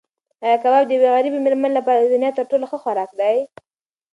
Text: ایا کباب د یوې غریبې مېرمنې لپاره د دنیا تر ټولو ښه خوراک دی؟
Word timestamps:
ایا 0.45 0.55
کباب 0.63 0.83
د 0.87 0.91
یوې 0.97 1.09
غریبې 1.15 1.39
مېرمنې 1.45 1.73
لپاره 1.79 1.99
د 1.99 2.07
دنیا 2.13 2.31
تر 2.37 2.45
ټولو 2.51 2.65
ښه 2.69 2.77
خوراک 2.83 3.09
دی؟ 3.19 3.35